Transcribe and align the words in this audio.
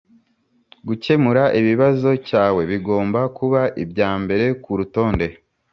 gukemura 0.87 1.43
ikibazo 1.59 2.09
cyawe 2.27 2.61
bigomba 2.71 3.19
kuba 3.37 3.61
ibya 3.83 4.11
mbere 4.23 4.45
kurutonde. 4.63 5.27